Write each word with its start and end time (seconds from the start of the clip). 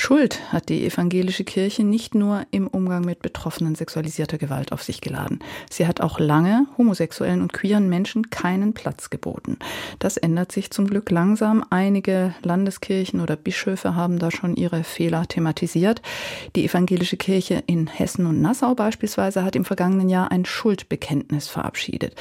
Schuld 0.00 0.52
hat 0.52 0.68
die 0.68 0.86
evangelische 0.86 1.42
Kirche 1.42 1.82
nicht 1.82 2.14
nur 2.14 2.46
im 2.52 2.68
Umgang 2.68 3.04
mit 3.04 3.20
Betroffenen 3.20 3.74
sexualisierter 3.74 4.38
Gewalt 4.38 4.70
auf 4.70 4.84
sich 4.84 5.00
geladen. 5.00 5.40
Sie 5.70 5.88
hat 5.88 6.00
auch 6.00 6.20
lange 6.20 6.66
homosexuellen 6.78 7.42
und 7.42 7.52
queeren 7.52 7.88
Menschen 7.88 8.30
keinen 8.30 8.74
Platz 8.74 9.10
geboten. 9.10 9.58
Das 9.98 10.16
ändert 10.16 10.52
sich 10.52 10.70
zum 10.70 10.86
Glück 10.86 11.10
langsam. 11.10 11.64
Einige 11.70 12.32
Landeskirchen 12.42 13.20
oder 13.20 13.34
Bischöfe 13.34 13.96
haben 13.96 14.20
da 14.20 14.30
schon 14.30 14.54
ihre 14.54 14.84
Fehler 14.84 15.26
thematisiert. 15.26 16.00
Die 16.54 16.64
evangelische 16.64 17.16
Kirche 17.16 17.64
in 17.66 17.88
Hessen 17.88 18.26
und 18.26 18.40
Nassau 18.40 18.76
beispielsweise 18.76 19.42
hat 19.42 19.56
im 19.56 19.64
vergangenen 19.64 20.08
Jahr 20.08 20.30
ein 20.30 20.44
Schuldbekenntnis 20.44 21.48
verabschiedet. 21.48 22.14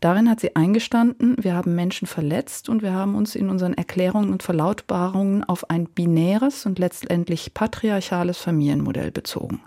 Darin 0.00 0.30
hat 0.30 0.40
sie 0.40 0.56
eingestanden, 0.56 1.36
wir 1.38 1.54
haben 1.54 1.74
Menschen 1.74 2.08
verletzt 2.08 2.70
und 2.70 2.82
wir 2.82 2.94
haben 2.94 3.14
uns 3.14 3.34
in 3.34 3.50
unseren 3.50 3.74
Erklärungen 3.74 4.32
und 4.32 4.42
Verlautbarungen 4.42 5.44
auf 5.44 5.68
ein 5.68 5.84
binäres 5.84 6.64
und 6.64 6.78
letztendlich 6.78 7.17
letztendlich 7.18 7.52
patriarchales 7.52 8.38
Familienmodell 8.38 9.10
bezogen. 9.10 9.60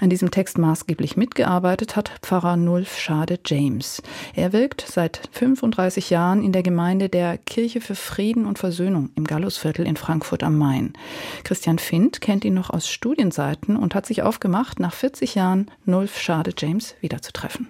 An 0.00 0.10
diesem 0.10 0.30
Text 0.30 0.58
maßgeblich 0.58 1.16
mitgearbeitet 1.16 1.94
hat 1.94 2.10
Pfarrer 2.22 2.56
Nulf 2.56 2.98
Schade 2.98 3.38
James. 3.46 4.02
Er 4.34 4.52
wirkt 4.52 4.84
seit 4.86 5.20
35 5.30 6.10
Jahren 6.10 6.42
in 6.42 6.52
der 6.52 6.64
Gemeinde 6.64 7.08
der 7.08 7.38
Kirche 7.38 7.80
für 7.80 7.94
Frieden 7.94 8.44
und 8.44 8.58
Versöhnung 8.58 9.10
im 9.14 9.24
Gallusviertel 9.24 9.86
in 9.86 9.96
Frankfurt 9.96 10.42
am 10.42 10.58
Main. 10.58 10.94
Christian 11.44 11.78
Findt 11.78 12.20
kennt 12.20 12.44
ihn 12.44 12.54
noch 12.54 12.70
aus 12.70 12.88
Studienseiten 12.88 13.76
und 13.76 13.94
hat 13.94 14.06
sich 14.06 14.22
aufgemacht, 14.22 14.80
nach 14.80 14.94
40 14.94 15.36
Jahren 15.36 15.70
Nulf 15.84 16.18
Schade 16.18 16.52
James 16.58 16.96
wiederzutreffen. 17.00 17.68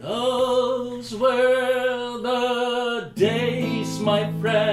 Those 0.00 1.20
were 1.20 2.18
the 2.22 3.12
days, 3.14 4.00
my 4.00 4.26
friend, 4.40 4.71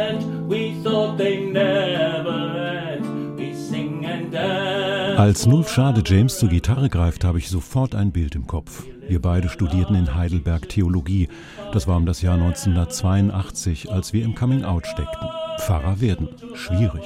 als 5.19 5.45
Nulf 5.45 5.69
Schade 5.69 6.01
James 6.05 6.39
zur 6.39 6.47
Gitarre 6.47 6.87
greift, 6.87 7.25
habe 7.25 7.39
ich 7.39 7.49
sofort 7.49 7.93
ein 7.93 8.13
Bild 8.13 8.35
im 8.35 8.47
Kopf. 8.47 8.85
Wir 9.05 9.21
beide 9.21 9.49
studierten 9.49 9.95
in 9.95 10.15
Heidelberg 10.15 10.69
Theologie. 10.69 11.27
Das 11.73 11.87
war 11.87 11.97
um 11.97 12.05
das 12.05 12.21
Jahr 12.21 12.35
1982, 12.35 13.91
als 13.91 14.13
wir 14.13 14.23
im 14.23 14.33
Coming 14.33 14.63
Out 14.63 14.87
steckten. 14.87 15.27
Pfarrer 15.59 15.99
werden. 15.99 16.29
Schwierig. 16.53 17.03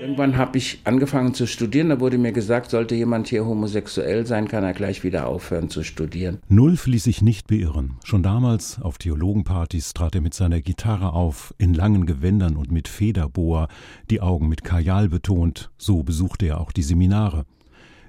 Irgendwann 0.00 0.36
habe 0.36 0.58
ich 0.58 0.80
angefangen 0.84 1.34
zu 1.34 1.46
studieren. 1.46 1.88
Da 1.88 2.00
wurde 2.00 2.18
mir 2.18 2.32
gesagt, 2.32 2.70
sollte 2.70 2.94
jemand 2.94 3.28
hier 3.28 3.44
homosexuell 3.44 4.26
sein, 4.26 4.46
kann 4.46 4.62
er 4.62 4.72
gleich 4.72 5.04
wieder 5.04 5.26
aufhören 5.26 5.70
zu 5.70 5.82
studieren. 5.82 6.38
Nulf 6.48 6.86
ließ 6.86 7.04
sich 7.04 7.22
nicht 7.22 7.46
beirren. 7.46 7.96
Schon 8.04 8.22
damals 8.22 8.80
auf 8.80 8.98
Theologenpartys 8.98 9.94
trat 9.94 10.14
er 10.14 10.20
mit 10.20 10.34
seiner 10.34 10.60
Gitarre 10.60 11.12
auf, 11.12 11.54
in 11.58 11.74
langen 11.74 12.06
Gewändern 12.06 12.56
und 12.56 12.70
mit 12.70 12.88
Federboa, 12.88 13.68
die 14.10 14.20
Augen 14.20 14.48
mit 14.48 14.64
Kajal 14.64 15.08
betont. 15.08 15.70
So 15.78 16.02
besuchte 16.02 16.46
er 16.46 16.60
auch 16.60 16.72
die 16.72 16.82
Seminare. 16.82 17.44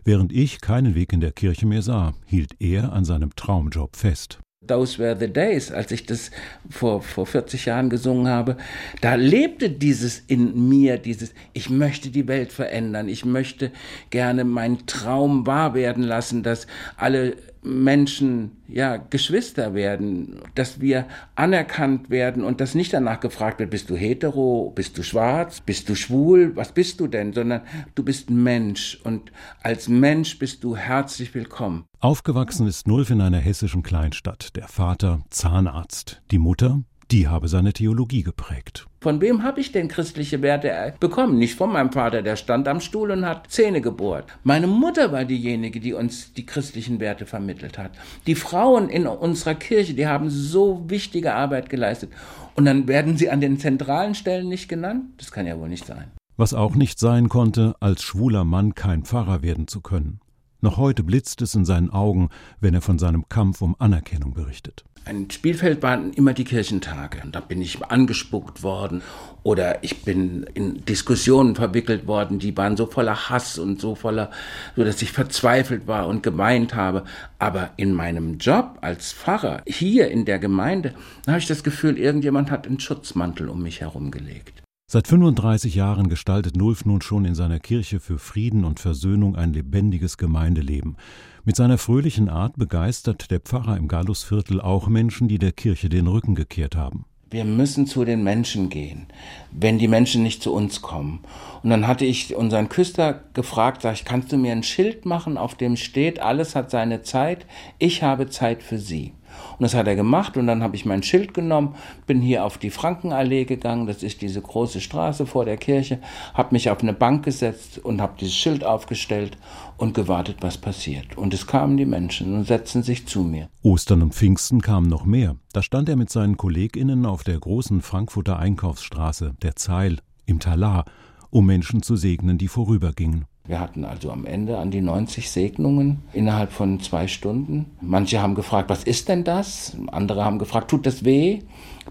Während 0.03 0.31
ich 0.31 0.61
keinen 0.61 0.95
Weg 0.95 1.13
in 1.13 1.19
der 1.19 1.31
Kirche 1.31 1.65
mehr 1.65 1.81
sah, 1.81 2.13
hielt 2.25 2.51
er 2.59 2.93
an 2.93 3.05
seinem 3.05 3.35
Traumjob 3.35 3.95
fest. 3.95 4.39
Those 4.67 4.99
Were 4.99 5.17
the 5.17 5.31
Days, 5.31 5.71
als 5.71 5.91
ich 5.91 6.05
das 6.05 6.31
vor, 6.69 7.01
vor 7.01 7.25
40 7.25 7.65
Jahren 7.65 7.89
gesungen 7.89 8.27
habe, 8.27 8.57
da 9.01 9.15
lebte 9.15 9.69
dieses 9.69 10.19
in 10.27 10.69
mir, 10.69 10.97
dieses, 10.97 11.33
ich 11.53 11.69
möchte 11.69 12.09
die 12.09 12.27
Welt 12.27 12.51
verändern, 12.51 13.09
ich 13.09 13.25
möchte 13.25 13.71
gerne 14.09 14.43
meinen 14.43 14.85
Traum 14.85 15.47
wahr 15.47 15.73
werden 15.73 16.03
lassen, 16.03 16.43
dass 16.43 16.67
alle 16.97 17.35
Menschen 17.63 18.51
ja 18.67 18.97
Geschwister 18.97 19.73
werden, 19.73 20.41
dass 20.55 20.79
wir 20.81 21.07
anerkannt 21.35 22.09
werden 22.09 22.43
und 22.43 22.61
dass 22.61 22.75
nicht 22.75 22.93
danach 22.93 23.19
gefragt 23.19 23.59
wird, 23.59 23.69
bist 23.69 23.89
du 23.89 23.95
hetero, 23.95 24.71
bist 24.75 24.97
du 24.97 25.03
schwarz, 25.03 25.61
bist 25.61 25.89
du 25.89 25.95
schwul, 25.95 26.55
was 26.55 26.71
bist 26.71 26.99
du 26.99 27.07
denn, 27.07 27.33
sondern 27.33 27.61
du 27.95 28.03
bist 28.03 28.29
Mensch 28.29 28.99
und 29.03 29.31
als 29.63 29.87
Mensch 29.87 30.39
bist 30.39 30.63
du 30.63 30.75
herzlich 30.75 31.33
willkommen. 31.33 31.85
Aufgewachsen 31.99 32.67
ist 32.67 32.87
Nulf 32.87 33.09
in 33.09 33.21
einer 33.21 33.39
hessischen 33.39 33.83
Kleinstadt, 33.83 34.55
der 34.55 34.67
Vater 34.67 35.21
Zahnarzt, 35.29 36.21
die 36.31 36.39
Mutter 36.39 36.81
die 37.11 37.27
habe 37.27 37.47
seine 37.47 37.73
Theologie 37.73 38.23
geprägt. 38.23 38.87
Von 39.07 39.21
wem 39.21 39.41
habe 39.41 39.61
ich 39.61 39.71
denn 39.71 39.87
christliche 39.87 40.41
Werte 40.41 40.93
bekommen? 40.99 41.37
Nicht 41.37 41.55
von 41.55 41.71
meinem 41.71 41.93
Vater, 41.93 42.21
der 42.21 42.35
stand 42.35 42.67
am 42.67 42.81
Stuhl 42.81 43.11
und 43.11 43.25
hat 43.25 43.49
Zähne 43.49 43.79
gebohrt. 43.79 44.25
Meine 44.43 44.67
Mutter 44.67 45.13
war 45.13 45.23
diejenige, 45.23 45.79
die 45.79 45.93
uns 45.93 46.33
die 46.33 46.45
christlichen 46.45 46.99
Werte 46.99 47.25
vermittelt 47.25 47.77
hat. 47.77 47.91
Die 48.25 48.35
Frauen 48.35 48.89
in 48.89 49.07
unserer 49.07 49.55
Kirche, 49.55 49.93
die 49.93 50.07
haben 50.07 50.29
so 50.29 50.83
wichtige 50.89 51.35
Arbeit 51.35 51.69
geleistet. 51.69 52.11
Und 52.55 52.65
dann 52.65 52.89
werden 52.89 53.15
sie 53.15 53.29
an 53.29 53.39
den 53.39 53.57
zentralen 53.59 54.13
Stellen 54.13 54.49
nicht 54.49 54.67
genannt? 54.67 55.05
Das 55.19 55.31
kann 55.31 55.47
ja 55.47 55.57
wohl 55.57 55.69
nicht 55.69 55.85
sein. 55.85 56.11
Was 56.35 56.53
auch 56.53 56.75
nicht 56.75 56.99
sein 56.99 57.29
konnte, 57.29 57.75
als 57.79 58.03
schwuler 58.03 58.43
Mann 58.43 58.75
kein 58.75 59.03
Pfarrer 59.03 59.41
werden 59.41 59.69
zu 59.69 59.79
können. 59.79 60.19
Noch 60.67 60.75
heute 60.75 61.01
blitzt 61.01 61.41
es 61.41 61.55
in 61.55 61.63
seinen 61.63 61.91
Augen, 61.91 62.27
wenn 62.59 62.73
er 62.73 62.81
von 62.81 62.99
seinem 62.99 63.29
Kampf 63.29 63.61
um 63.61 63.77
Anerkennung 63.79 64.33
berichtet. 64.33 64.83
Ein 65.05 65.31
Spielfeld 65.31 65.81
waren 65.81 66.11
immer 66.11 66.33
die 66.33 66.43
Kirchentage. 66.43 67.21
Da 67.31 67.39
bin 67.39 67.61
ich 67.61 67.81
angespuckt 67.85 68.63
worden 68.63 69.01
oder 69.43 69.81
ich 69.85 70.01
bin 70.01 70.43
in 70.55 70.83
Diskussionen 70.83 71.55
verwickelt 71.55 72.05
worden, 72.05 72.39
die 72.39 72.57
waren 72.57 72.75
so 72.75 72.85
voller 72.85 73.29
Hass 73.29 73.57
und 73.57 73.79
so 73.79 73.95
voller, 73.95 74.29
so 74.75 74.83
dass 74.83 75.01
ich 75.01 75.13
verzweifelt 75.13 75.87
war 75.87 76.05
und 76.05 76.21
geweint 76.21 76.75
habe. 76.75 77.05
Aber 77.39 77.69
in 77.77 77.93
meinem 77.93 78.37
Job 78.37 78.77
als 78.81 79.13
Pfarrer 79.13 79.61
hier 79.65 80.11
in 80.11 80.25
der 80.25 80.37
Gemeinde, 80.37 80.95
da 81.23 81.31
habe 81.31 81.39
ich 81.39 81.47
das 81.47 81.63
Gefühl, 81.63 81.97
irgendjemand 81.97 82.51
hat 82.51 82.67
einen 82.67 82.81
Schutzmantel 82.81 83.47
um 83.47 83.63
mich 83.63 83.79
herumgelegt. 83.79 84.66
Seit 84.89 85.09
35 85.09 85.75
Jahren 85.75 86.07
gestaltet 86.07 86.55
Nulf 86.55 86.85
nun 86.85 87.01
schon 87.01 87.25
in 87.25 87.35
seiner 87.35 87.59
Kirche 87.59 87.99
für 87.99 88.17
Frieden 88.17 88.63
und 88.63 88.79
Versöhnung 88.79 89.35
ein 89.35 89.51
lebendiges 89.51 90.17
Gemeindeleben. 90.17 90.95
Mit 91.43 91.57
seiner 91.57 91.77
fröhlichen 91.77 92.29
Art 92.29 92.55
begeistert 92.55 93.29
der 93.29 93.41
Pfarrer 93.41 93.75
im 93.75 93.89
Gallusviertel 93.89 94.61
auch 94.61 94.87
Menschen, 94.87 95.27
die 95.27 95.39
der 95.39 95.51
Kirche 95.51 95.89
den 95.89 96.07
Rücken 96.07 96.35
gekehrt 96.35 96.77
haben. 96.77 97.03
Wir 97.29 97.43
müssen 97.43 97.85
zu 97.85 98.05
den 98.05 98.23
Menschen 98.23 98.69
gehen, 98.69 99.07
wenn 99.51 99.77
die 99.77 99.89
Menschen 99.89 100.23
nicht 100.23 100.41
zu 100.41 100.53
uns 100.53 100.81
kommen. 100.81 101.19
Und 101.63 101.69
dann 101.69 101.85
hatte 101.85 102.05
ich 102.05 102.33
unseren 102.33 102.69
Küster 102.69 103.25
gefragt, 103.33 103.81
sag 103.81 103.95
ich, 103.95 104.05
kannst 104.05 104.31
du 104.31 104.37
mir 104.37 104.53
ein 104.53 104.63
Schild 104.63 105.05
machen, 105.05 105.37
auf 105.37 105.55
dem 105.55 105.75
steht, 105.75 106.21
alles 106.21 106.55
hat 106.55 106.71
seine 106.71 107.01
Zeit, 107.01 107.45
ich 107.77 108.03
habe 108.03 108.29
Zeit 108.29 108.63
für 108.63 108.79
sie. 108.79 109.11
Und 109.57 109.63
das 109.63 109.73
hat 109.73 109.87
er 109.87 109.95
gemacht 109.95 110.37
und 110.37 110.47
dann 110.47 110.63
habe 110.63 110.75
ich 110.75 110.85
mein 110.85 111.03
Schild 111.03 111.33
genommen, 111.33 111.75
bin 112.05 112.21
hier 112.21 112.45
auf 112.45 112.57
die 112.57 112.69
Frankenallee 112.69 113.45
gegangen, 113.45 113.87
das 113.87 114.03
ist 114.03 114.21
diese 114.21 114.41
große 114.41 114.81
Straße 114.81 115.25
vor 115.25 115.45
der 115.45 115.57
Kirche, 115.57 115.99
habe 116.33 116.53
mich 116.53 116.69
auf 116.69 116.81
eine 116.81 116.93
Bank 116.93 117.25
gesetzt 117.25 117.79
und 117.79 118.01
habe 118.01 118.13
dieses 118.19 118.35
Schild 118.35 118.63
aufgestellt 118.63 119.37
und 119.77 119.93
gewartet, 119.93 120.37
was 120.41 120.57
passiert. 120.57 121.17
Und 121.17 121.33
es 121.33 121.47
kamen 121.47 121.77
die 121.77 121.85
Menschen 121.85 122.35
und 122.35 122.45
setzten 122.45 122.83
sich 122.83 123.07
zu 123.07 123.21
mir. 123.21 123.49
Ostern 123.63 124.01
und 124.01 124.13
Pfingsten 124.13 124.61
kamen 124.61 124.87
noch 124.87 125.05
mehr. 125.05 125.35
Da 125.53 125.61
stand 125.61 125.89
er 125.89 125.95
mit 125.95 126.09
seinen 126.09 126.37
KollegInnen 126.37 127.05
auf 127.05 127.23
der 127.23 127.39
großen 127.39 127.81
Frankfurter 127.81 128.39
Einkaufsstraße, 128.39 129.33
der 129.41 129.55
Zeil, 129.55 129.97
im 130.25 130.39
Talar, 130.39 130.85
um 131.29 131.45
Menschen 131.45 131.81
zu 131.81 131.95
segnen, 131.95 132.37
die 132.37 132.47
vorübergingen. 132.47 133.25
Wir 133.47 133.61
hatten 133.61 133.85
also 133.85 134.11
am 134.11 134.25
Ende 134.25 134.57
an 134.57 134.71
die 134.71 134.81
90 134.81 135.31
Segnungen 135.31 136.03
innerhalb 136.11 136.51
von 136.51 136.81
zwei 136.81 137.07
Stunden. 137.07 137.67
Manche 137.79 138.21
haben 138.21 138.35
gefragt, 138.35 138.69
was 138.69 138.83
ist 138.83 139.07
denn 139.07 139.23
das? 139.23 139.77
Andere 139.87 140.25
haben 140.25 140.37
gefragt, 140.37 140.69
tut 140.69 140.85
das 140.85 141.05
weh? 141.05 141.39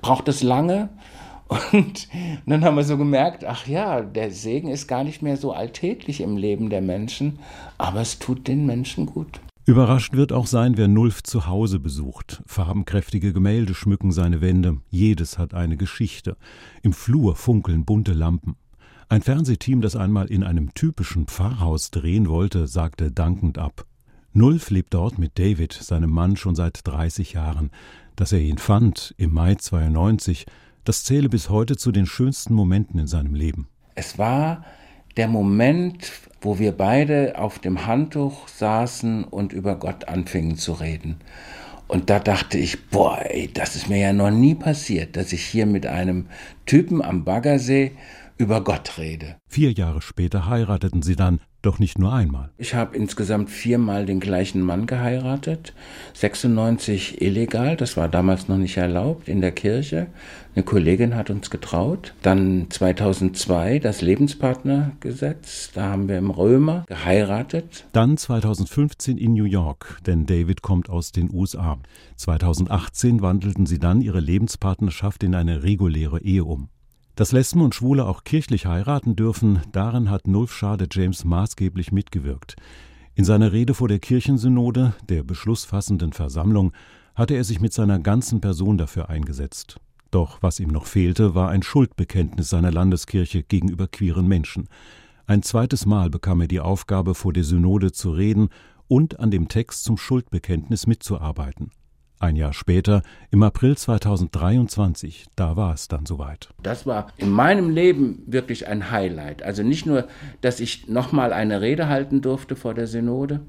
Braucht 0.03 0.29
das 0.29 0.43
lange? 0.43 0.91
Und 1.73 2.09
dann 2.47 2.65
haben 2.65 2.77
wir 2.77 2.85
so 2.85 2.99
gemerkt, 2.99 3.45
ach 3.45 3.67
ja, 3.67 4.03
der 4.03 4.31
Segen 4.31 4.69
ist 4.69 4.87
gar 4.87 5.03
nicht 5.03 5.23
mehr 5.23 5.39
so 5.39 5.53
alltäglich 5.53 6.21
im 6.21 6.37
Leben 6.37 6.69
der 6.69 6.83
Menschen, 6.83 7.39
aber 7.79 8.01
es 8.01 8.19
tut 8.19 8.49
den 8.49 8.67
Menschen 8.67 9.07
gut. 9.07 9.41
Überrascht 9.65 10.13
wird 10.15 10.33
auch 10.33 10.47
sein, 10.47 10.77
wer 10.77 10.87
Nulf 10.87 11.25
zu 11.25 11.49
Hause 11.49 11.81
besucht. 11.81 12.43
Farbenkräftige 12.47 13.33
Gemälde 13.33 13.75
schmücken 13.75 14.13
seine 14.13 14.41
Wände. 14.41 14.79
Jedes 14.91 15.39
hat 15.39 15.55
eine 15.55 15.77
Geschichte. 15.77 16.37
Im 16.83 16.93
Flur 16.93 17.35
funkeln 17.35 17.85
bunte 17.85 18.13
Lampen. 18.13 18.55
Ein 19.09 19.23
Fernsehteam, 19.23 19.83
das 19.83 19.95
einmal 19.95 20.27
in 20.27 20.43
einem 20.43 20.75
typischen 20.75 21.27
Pfarrhaus 21.27 21.93
drehen 21.93 22.29
wollte, 22.29 22.67
sagte 22.67 23.13
dankend 23.13 23.57
ab. 23.57 23.87
Nulf 24.33 24.71
lebt 24.71 24.95
dort 24.95 25.17
mit 25.17 25.39
David, 25.39 25.73
seinem 25.73 26.11
Mann, 26.11 26.37
schon 26.37 26.57
seit 26.57 26.81
30 26.85 27.35
Jahren. 27.35 27.71
Dass 28.17 28.33
er 28.33 28.41
ihn 28.41 28.59
fand, 28.59 29.15
im 29.17 29.33
Mai 29.33 29.55
92, 29.55 30.47
das 30.83 31.05
zähle 31.05 31.29
bis 31.29 31.51
heute 31.51 31.77
zu 31.77 31.93
den 31.93 32.07
schönsten 32.07 32.55
Momenten 32.55 32.99
in 32.99 33.07
seinem 33.07 33.37
Leben. 33.37 33.69
Es 33.95 34.19
war 34.19 34.65
der 35.17 35.29
Moment, 35.29 36.11
wo 36.41 36.59
wir 36.59 36.73
beide 36.73 37.39
auf 37.39 37.61
dem 37.61 37.87
Handtuch 37.87 38.49
saßen 38.49 39.23
und 39.23 39.53
über 39.53 39.77
Gott 39.77 40.09
anfingen 40.09 40.57
zu 40.57 40.73
reden. 40.73 41.19
Und 41.87 42.11
da 42.11 42.19
dachte 42.19 42.59
ich, 42.59 42.89
boah, 42.89 43.21
ey, 43.31 43.49
das 43.53 43.77
ist 43.77 43.89
mir 43.89 43.99
ja 43.99 44.13
noch 44.13 44.33
nie 44.33 44.57
passiert, 44.57 45.17
dass 45.17 45.33
ich 45.33 45.45
hier 45.45 45.67
mit 45.67 45.87
einem 45.87 46.27
Typen 46.67 47.01
am 47.01 47.25
Baggersee 47.25 47.93
über 48.39 48.63
Gott 48.63 48.99
rede. 48.99 49.37
Vier 49.49 49.73
Jahre 49.73 50.03
später 50.03 50.47
heirateten 50.47 51.03
sie 51.03 51.17
dann, 51.17 51.41
doch 51.63 51.79
nicht 51.79 51.99
nur 51.99 52.13
einmal. 52.13 52.51
Ich 52.59 52.75
habe 52.75 52.97
insgesamt 52.97 53.51
viermal 53.51 54.07
den 54.07 54.21
gleichen 54.21 54.63
Mann 54.63 54.87
geheiratet. 54.87 55.75
96 56.15 57.21
illegal, 57.21 57.77
das 57.77 57.97
war 57.97 58.09
damals 58.09 58.47
noch 58.47 58.59
nicht 58.59 58.77
erlaubt, 58.77 59.29
in 59.29 59.41
der 59.41 59.53
Kirche. 59.53 60.07
Eine 60.55 60.65
Kollegin 60.65 61.17
hat 61.17 61.29
uns 61.29 61.51
getraut. 61.51 62.15
Dann 62.23 62.67
2002 62.71 63.81
das 63.81 64.01
Lebenspartnergesetz, 64.01 65.73
da 65.75 65.91
haben 65.91 66.09
wir 66.09 66.19
im 66.19 66.31
Römer 66.31 66.85
geheiratet. 66.87 67.87
Dann 67.93 68.17
2015 68.17 69.19
in 69.19 69.33
New 69.33 69.45
York, 69.45 69.99
denn 70.07 70.27
David 70.27 70.63
kommt 70.63 70.89
aus 70.89 71.11
den 71.11 71.33
USA. 71.33 71.79
2018 72.17 73.23
wandelten 73.23 73.67
sie 73.67 73.79
dann 73.79 74.01
ihre 74.03 74.21
Lebenspartnerschaft 74.21 75.25
in 75.25 75.35
eine 75.35 75.63
reguläre 75.63 76.21
Ehe 76.23 76.45
um. 76.45 76.69
Dass 77.17 77.33
Lesben 77.33 77.63
und 77.63 77.75
Schwule 77.75 78.05
auch 78.05 78.25
kirchlich 78.25 78.67
heiraten 78.67 79.17
dürfen, 79.17 79.63
daran 79.73 80.11
hat 80.11 80.29
Nulf 80.29 80.53
Schade 80.53 80.87
James 80.93 81.25
maßgeblich 81.25 81.91
mitgewirkt. 81.91 82.57
In 83.15 83.25
seiner 83.25 83.53
Rede 83.53 83.73
vor 83.73 83.89
der 83.89 84.01
Kirchensynode, 84.01 84.93
der 85.09 85.23
beschlussfassenden 85.23 86.13
Versammlung, 86.13 86.73
hatte 87.15 87.35
er 87.35 87.45
sich 87.45 87.59
mit 87.59 87.73
seiner 87.73 87.99
ganzen 87.99 88.43
Person 88.43 88.77
dafür 88.77 89.09
eingesetzt. 89.09 89.81
Doch 90.11 90.43
was 90.43 90.61
ihm 90.61 90.69
noch 90.69 90.85
fehlte, 90.85 91.35
war 91.35 91.49
ein 91.49 91.63
Schuldbekenntnis 91.63 92.51
seiner 92.51 92.71
Landeskirche 92.71 93.43
gegenüber 93.43 93.89
queeren 93.89 94.29
Menschen. 94.29 94.69
Ein 95.27 95.43
zweites 95.43 95.87
Mal 95.87 96.11
bekam 96.11 96.43
er 96.43 96.49
die 96.49 96.61
Aufgabe, 96.61 97.15
vor 97.15 97.33
der 97.33 97.45
Synode 97.45 97.93
zu 97.93 98.11
reden 98.11 98.51
und 98.89 99.21
an 99.21 99.31
dem 99.31 99.49
Text 99.49 99.85
zum 99.85 99.97
Schuldbekenntnis 99.97 100.87
mitzuarbeiten. 100.87 101.71
Ein 102.19 102.37
Jahr 102.37 102.55
später, 102.55 103.03
im 103.31 103.43
April 103.43 103.77
2023, 103.77 105.27
da 105.37 105.55
war 105.57 105.75
es 105.75 105.87
dann 105.89 106.07
soweit. 106.07 106.49
Das 106.63 106.87
war 106.87 107.13
in 107.19 107.29
meinem 107.31 107.69
Leben 107.69 108.23
wirklich 108.27 108.67
ein 108.69 108.91
Highlight. 108.91 109.43
Also 109.43 109.63
nicht 109.63 109.85
nur, 109.85 110.09
dass 110.41 110.61
ich 110.61 110.89
nochmal 110.89 111.35
eine 111.35 111.61
Rede 111.61 111.89
halten 111.89 112.23
durfte 112.23 112.57
vor 112.57 112.73
der 112.73 112.87
Synode, 112.87 113.41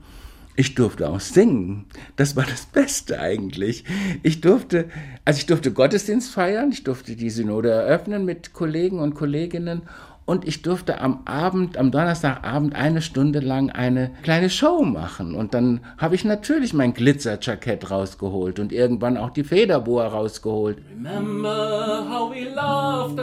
ich 0.59 0.73
durfte 0.73 1.07
auch 1.07 1.19
singen. 1.19 1.85
Das 2.15 2.35
war 2.35 2.43
das 2.43 2.65
Beste 2.65 3.19
eigentlich. 3.21 3.85
Ich 4.23 4.41
durfte, 4.41 4.89
also 5.23 5.37
ich 5.37 5.45
durfte 5.45 5.71
Gottesdienst 5.71 6.31
feiern, 6.31 6.71
ich 6.71 6.83
durfte 6.83 7.15
die 7.15 7.29
Synode 7.29 7.69
eröffnen 7.69 8.25
mit 8.25 8.53
Kollegen 8.53 8.99
und 8.99 9.13
Kolleginnen 9.13 9.83
und 10.27 10.45
ich 10.45 10.61
durfte 10.61 10.99
am 10.99 11.21
Abend, 11.23 11.77
am 11.77 11.89
Donnerstagabend 11.89 12.75
eine 12.75 13.01
Stunde 13.01 13.39
lang 13.39 13.69
eine 13.69 14.11
kleine 14.23 14.49
Show 14.49 14.83
machen. 14.83 15.33
Und 15.33 15.53
dann 15.53 15.79
habe 15.97 16.15
ich 16.15 16.25
natürlich 16.25 16.73
mein 16.73 16.93
Glitzerjackett 16.93 17.89
rausgeholt 17.89 18.59
und 18.59 18.73
irgendwann 18.73 19.15
auch 19.15 19.29
die 19.29 19.45
Federboa 19.45 20.07
rausgeholt. 20.07 20.79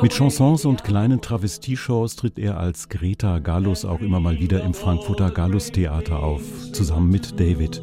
Mit 0.03 0.13
Chansons 0.15 0.65
und 0.65 0.83
kleinen 0.83 1.21
Travestieshows 1.21 2.17
tritt 2.17 2.39
er 2.39 2.57
als 2.59 2.89
Greta 2.89 3.39
Gallus 3.39 3.85
auch 3.85 4.01
immer 4.01 4.19
mal 4.19 4.41
wieder 4.41 4.65
im 4.65 4.73
Frankfurter 4.73 5.31
Gallus 5.31 5.71
Theater 5.73 6.21
auf, 6.23 6.73
zusammen 6.73 7.11
mit 7.11 7.39
David. 7.39 7.83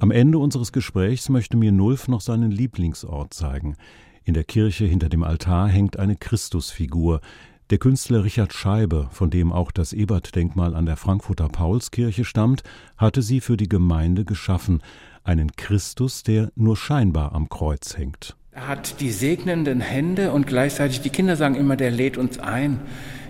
Am 0.00 0.10
Ende 0.10 0.38
unseres 0.38 0.72
Gesprächs 0.72 1.28
möchte 1.28 1.56
mir 1.56 1.70
Nulf 1.70 2.08
noch 2.08 2.20
seinen 2.20 2.50
Lieblingsort 2.50 3.32
zeigen. 3.32 3.76
In 4.24 4.34
der 4.34 4.44
Kirche 4.44 4.84
hinter 4.84 5.08
dem 5.08 5.22
Altar 5.24 5.68
hängt 5.68 5.98
eine 5.98 6.16
Christusfigur, 6.16 7.20
der 7.72 7.78
Künstler 7.78 8.22
Richard 8.22 8.52
Scheibe, 8.52 9.08
von 9.12 9.30
dem 9.30 9.50
auch 9.50 9.72
das 9.72 9.94
Ebert-Denkmal 9.94 10.74
an 10.74 10.84
der 10.84 10.98
Frankfurter 10.98 11.48
Paulskirche 11.48 12.26
stammt, 12.26 12.62
hatte 12.98 13.22
sie 13.22 13.40
für 13.40 13.56
die 13.56 13.70
Gemeinde 13.70 14.26
geschaffen, 14.26 14.82
einen 15.24 15.52
Christus, 15.56 16.22
der 16.22 16.52
nur 16.54 16.76
scheinbar 16.76 17.34
am 17.34 17.48
Kreuz 17.48 17.96
hängt. 17.96 18.36
Er 18.50 18.68
hat 18.68 19.00
die 19.00 19.10
segnenden 19.10 19.80
Hände 19.80 20.32
und 20.32 20.46
gleichzeitig, 20.46 21.00
die 21.00 21.08
Kinder 21.08 21.34
sagen 21.34 21.54
immer, 21.54 21.76
der 21.76 21.90
lädt 21.90 22.18
uns 22.18 22.38
ein, 22.38 22.78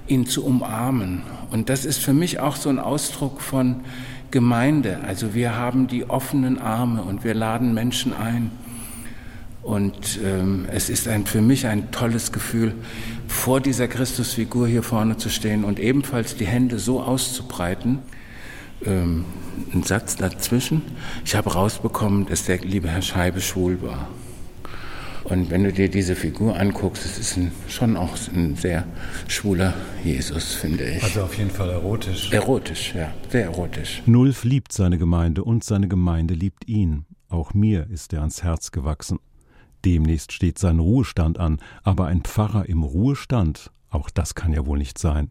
ihn 0.08 0.26
zu 0.26 0.44
umarmen. 0.44 1.22
Und 1.52 1.68
das 1.68 1.84
ist 1.84 1.98
für 1.98 2.12
mich 2.12 2.40
auch 2.40 2.56
so 2.56 2.68
ein 2.68 2.80
Ausdruck 2.80 3.40
von 3.40 3.84
Gemeinde. 4.32 5.02
Also 5.06 5.34
wir 5.34 5.54
haben 5.56 5.86
die 5.86 6.10
offenen 6.10 6.58
Arme 6.58 7.02
und 7.02 7.22
wir 7.22 7.34
laden 7.34 7.74
Menschen 7.74 8.12
ein. 8.12 8.50
Und 9.62 10.18
ähm, 10.24 10.66
es 10.72 10.90
ist 10.90 11.06
ein, 11.06 11.24
für 11.24 11.40
mich 11.40 11.66
ein 11.66 11.92
tolles 11.92 12.32
Gefühl, 12.32 12.74
vor 13.28 13.60
dieser 13.60 13.86
Christusfigur 13.86 14.66
hier 14.66 14.82
vorne 14.82 15.16
zu 15.16 15.28
stehen 15.30 15.64
und 15.64 15.78
ebenfalls 15.78 16.36
die 16.36 16.46
Hände 16.46 16.78
so 16.78 17.00
auszubreiten. 17.00 18.00
Ähm, 18.84 19.24
ein 19.72 19.84
Satz 19.84 20.16
dazwischen. 20.16 20.82
Ich 21.24 21.36
habe 21.36 21.52
rausbekommen, 21.52 22.26
dass 22.26 22.46
der 22.46 22.58
liebe 22.58 22.88
Herr 22.88 23.02
Scheibe 23.02 23.40
schwul 23.40 23.80
war. 23.82 24.08
Und 25.24 25.50
wenn 25.50 25.62
du 25.62 25.72
dir 25.72 25.88
diese 25.88 26.16
Figur 26.16 26.58
anguckst, 26.58 27.04
es 27.06 27.18
ist 27.18 27.36
ein, 27.36 27.52
schon 27.68 27.96
auch 27.96 28.16
ein 28.34 28.56
sehr 28.56 28.84
schwuler 29.28 29.72
Jesus, 30.02 30.54
finde 30.54 30.84
ich. 30.84 31.02
Also 31.02 31.22
auf 31.22 31.38
jeden 31.38 31.50
Fall 31.50 31.70
erotisch. 31.70 32.32
Erotisch, 32.32 32.94
ja, 32.94 33.14
sehr 33.28 33.44
erotisch. 33.44 34.02
Nulf 34.06 34.42
liebt 34.42 34.72
seine 34.72 34.98
Gemeinde 34.98 35.44
und 35.44 35.62
seine 35.62 35.86
Gemeinde 35.86 36.34
liebt 36.34 36.66
ihn. 36.68 37.04
Auch 37.28 37.54
mir 37.54 37.86
ist 37.88 38.12
er 38.12 38.20
ans 38.20 38.42
Herz 38.42 38.72
gewachsen. 38.72 39.20
Demnächst 39.84 40.32
steht 40.32 40.58
sein 40.58 40.78
Ruhestand 40.78 41.38
an, 41.38 41.58
aber 41.82 42.06
ein 42.06 42.22
Pfarrer 42.22 42.68
im 42.68 42.82
Ruhestand, 42.82 43.70
auch 43.90 44.10
das 44.10 44.34
kann 44.34 44.52
ja 44.52 44.66
wohl 44.66 44.78
nicht 44.78 44.98
sein. 44.98 45.30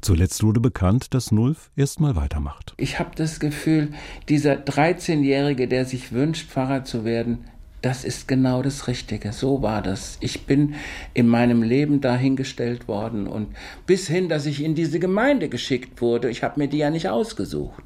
Zuletzt 0.00 0.42
wurde 0.42 0.60
bekannt, 0.60 1.12
dass 1.12 1.30
Nulf 1.30 1.70
erstmal 1.76 2.16
weitermacht. 2.16 2.72
Ich 2.78 2.98
habe 2.98 3.10
das 3.14 3.38
Gefühl, 3.38 3.92
dieser 4.30 4.54
13-Jährige, 4.54 5.68
der 5.68 5.84
sich 5.84 6.12
wünscht, 6.12 6.48
Pfarrer 6.48 6.84
zu 6.84 7.04
werden, 7.04 7.44
das 7.82 8.04
ist 8.04 8.28
genau 8.28 8.62
das 8.62 8.88
Richtige. 8.88 9.32
So 9.32 9.62
war 9.62 9.82
das. 9.82 10.18
Ich 10.20 10.46
bin 10.46 10.74
in 11.14 11.26
meinem 11.26 11.62
Leben 11.62 12.00
dahingestellt 12.00 12.88
worden 12.88 13.26
und 13.26 13.48
bis 13.86 14.06
hin, 14.06 14.28
dass 14.28 14.46
ich 14.46 14.62
in 14.62 14.74
diese 14.74 14.98
Gemeinde 14.98 15.48
geschickt 15.48 16.00
wurde. 16.02 16.30
Ich 16.30 16.42
habe 16.42 16.60
mir 16.60 16.68
die 16.68 16.78
ja 16.78 16.90
nicht 16.90 17.08
ausgesucht. 17.08 17.82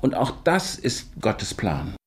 Und 0.00 0.14
auch 0.14 0.32
das 0.44 0.76
ist 0.76 1.20
Gottes 1.20 1.54
Plan. 1.54 1.97